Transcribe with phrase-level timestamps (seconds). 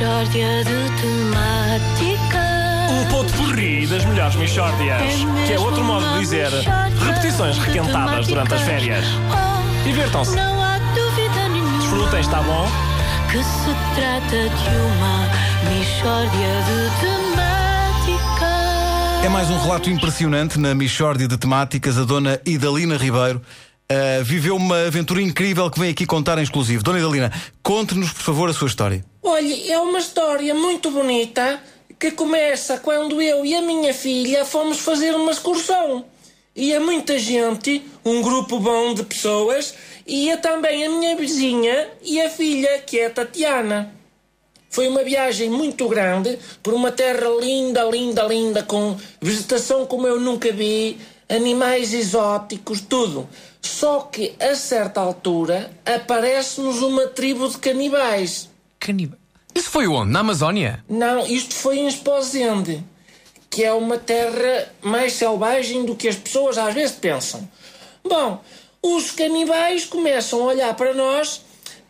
[0.00, 2.40] Mishória de temáticas.
[2.90, 5.02] Um ponto porri das melhores Michórdias.
[5.46, 6.48] Que é outro modo de dizer
[7.06, 9.04] repetições requentadas durante as férias.
[9.84, 10.30] Divirtam-se.
[10.30, 12.66] Oh, Não há dúvida nenhuma Desfrutem, está bom?
[13.30, 15.28] que se trata de uma
[15.68, 16.30] Mishória
[16.64, 16.90] de
[18.08, 18.48] temáticas.
[19.22, 21.98] É mais um relato impressionante na Michórdia de Temáticas.
[21.98, 23.42] A dona Idalina Ribeiro
[23.90, 26.82] ah, viveu uma aventura incrível que vem aqui contar em exclusivo.
[26.82, 27.30] Dona Idalina,
[27.62, 29.04] conte-nos, por favor, a sua história.
[29.22, 31.62] Olha, é uma história muito bonita
[31.98, 36.06] que começa quando eu e a minha filha fomos fazer uma excursão.
[36.56, 39.74] Ia muita gente, um grupo bom de pessoas,
[40.06, 43.94] ia também a minha vizinha e a filha, que é a Tatiana.
[44.70, 50.18] Foi uma viagem muito grande por uma terra linda, linda, linda, com vegetação como eu
[50.18, 53.28] nunca vi, animais exóticos, tudo.
[53.60, 58.49] Só que a certa altura aparece-nos uma tribo de canibais.
[59.54, 60.10] Isso foi onde?
[60.10, 60.84] Na Amazónia?
[60.88, 62.82] Não, isto foi em Esposende,
[63.48, 67.48] que é uma terra mais selvagem do que as pessoas às vezes pensam.
[68.04, 68.40] Bom,
[68.82, 71.42] os canibais começam a olhar para nós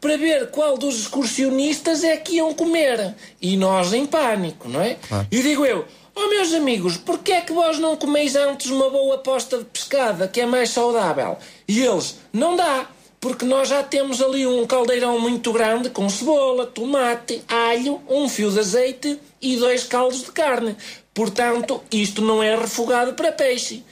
[0.00, 3.14] para ver qual dos excursionistas é que iam comer.
[3.40, 4.96] E nós em pânico, não é?
[5.30, 9.16] E digo eu, oh meus amigos, porquê é que vós não comeis antes uma boa
[9.16, 11.38] aposta de pescada, que é mais saudável?
[11.66, 12.86] E eles, não dá.
[13.26, 18.52] Porque nós já temos ali um caldeirão muito grande com cebola, tomate, alho, um fio
[18.52, 20.76] de azeite e dois caldos de carne.
[21.12, 23.82] Portanto, isto não é refogado para peixe.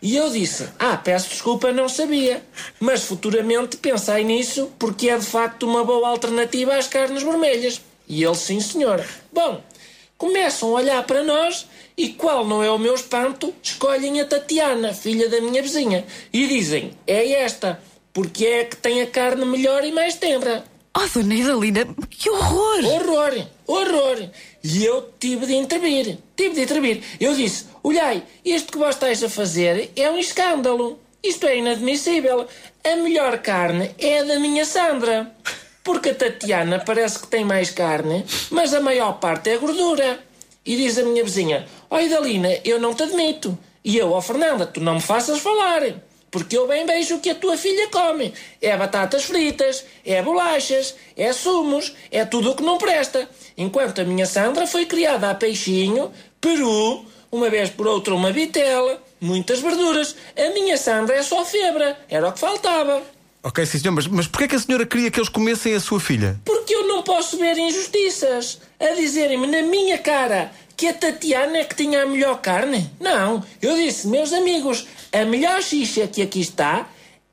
[0.00, 2.42] E eu disse: Ah, peço desculpa, não sabia.
[2.80, 7.82] Mas futuramente pensai nisso porque é de facto uma boa alternativa às carnes vermelhas.
[8.08, 9.04] E ele, sim, senhor.
[9.30, 9.62] Bom,
[10.16, 14.94] começam a olhar para nós e, qual não é o meu espanto, escolhem a Tatiana,
[14.94, 17.78] filha da minha vizinha, e dizem: É esta,
[18.12, 20.64] porque é que tem a carne melhor e mais tenra.
[20.96, 22.84] Oh, dona Idalina, que horror!
[22.84, 24.30] Horror, horror.
[24.64, 27.02] E eu tive de intervir, tive de intervir.
[27.20, 30.98] Eu disse, olhai, isto que vós estáis a fazer é um escândalo.
[31.22, 32.46] Isto é inadmissível.
[32.84, 35.32] A melhor carne é a da minha Sandra.
[35.84, 40.20] Porque a Tatiana parece que tem mais carne, mas a maior parte é gordura.
[40.66, 43.56] E diz a minha vizinha, ó Idalina, eu não te admito.
[43.84, 45.82] E eu, ó Fernanda, tu não me faças falar.
[46.30, 48.32] Porque eu bem vejo o que a tua filha come.
[48.60, 53.28] É batatas fritas, é bolachas, é sumos, é tudo o que não presta.
[53.56, 59.02] Enquanto a minha Sandra foi criada a peixinho, peru, uma vez por outra uma vitela,
[59.20, 60.14] muitas verduras.
[60.36, 63.02] A minha Sandra é só febra, era o que faltava.
[63.42, 65.80] Ok, sim, senhor, mas, mas porquê é que a senhora queria que eles comessem a
[65.80, 66.38] sua filha?
[66.44, 68.60] Porque eu não posso ver injustiças.
[68.78, 72.90] A dizerem-me na minha cara que a Tatiana é que tinha a melhor carne.
[73.00, 76.88] Não, eu disse, meus amigos, a melhor xixa que aqui está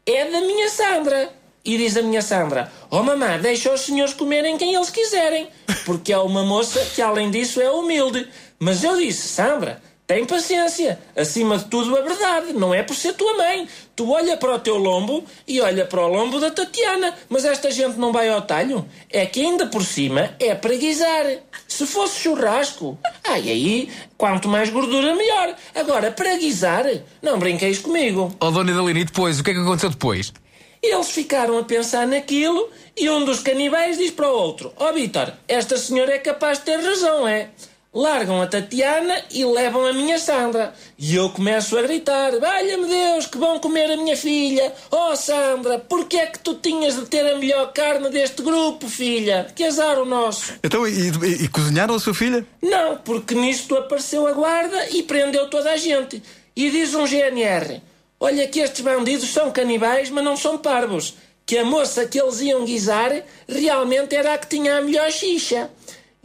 [0.06, 1.34] é da minha Sandra.
[1.64, 5.48] E diz a minha Sandra: Oh mamã, deixa os senhores comerem quem eles quiserem,
[5.86, 8.28] porque é uma moça que, além disso, é humilde.
[8.60, 11.00] Mas eu disse: Sandra, tem paciência.
[11.16, 12.54] Acima de tudo, a verdade.
[12.54, 13.68] Não é por ser tua mãe.
[13.96, 17.16] Tu olha para o teu lombo e olha para o lombo da Tatiana.
[17.28, 18.88] Mas esta gente não vai ao talho.
[19.10, 21.26] É que ainda por cima é para guisar.
[21.68, 25.56] Se fosse churrasco, ai aí, quanto mais gordura, melhor.
[25.74, 26.86] Agora, para guisar,
[27.22, 28.36] não brinqueis comigo.
[28.40, 29.40] Oh, Dona Idalina, e depois?
[29.40, 30.34] O que é que aconteceu depois?
[30.82, 34.94] Eles ficaram a pensar naquilo e um dos canibais diz para o outro: Ó oh,
[34.94, 37.50] Vitor, esta senhora é capaz de ter razão, é?
[37.96, 40.74] Largam a Tatiana e levam a minha Sandra.
[41.00, 44.74] E eu começo a gritar: Valha-me Deus, que vão comer a minha filha!
[44.92, 49.48] Oh Sandra, porquê é que tu tinhas de ter a melhor carne deste grupo, filha?
[49.56, 50.56] Que azar o nosso!
[50.62, 52.46] Então, e, e- e cozinharam a sua filha?
[52.62, 56.22] Não, porque nisto apareceu a guarda e prendeu toda a gente.
[56.54, 57.82] E diz um GNR:
[58.20, 61.14] Olha que estes bandidos são canibais, mas não são parvos.
[61.46, 63.12] Que a moça que eles iam guisar
[63.48, 65.70] realmente era a que tinha a melhor xixa.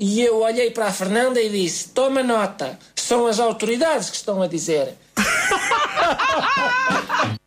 [0.03, 4.41] E eu olhei para a Fernanda e disse: Toma nota, são as autoridades que estão
[4.41, 4.95] a dizer.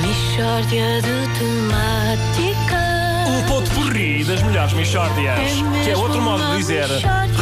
[0.00, 3.26] Mishória de temáticas.
[3.26, 5.50] Um ponto porri das melhores Michórdias.
[5.82, 6.86] Que é outro modo de dizer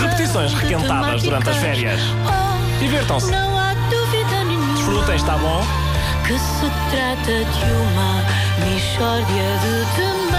[0.00, 2.00] repetições requentadas durante as férias.
[2.78, 3.30] Divirtam-se.
[3.30, 5.62] Não há dúvida nenhuma Desfrutem, está bom?
[6.26, 8.24] que se trata de uma
[8.64, 10.29] Mishória de temáticas.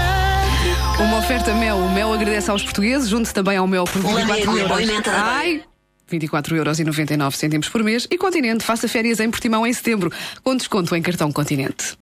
[1.02, 1.76] Uma oferta Mel.
[1.76, 5.08] O Mel agradece aos portugueses, junte também ao Mel por 24 Lamego, euros.
[5.08, 5.62] Ai!
[6.08, 10.12] 24 euros e 99 cêntimos por mês e Continente faça férias em Portimão em setembro
[10.44, 11.84] com desconto em cartão Continente.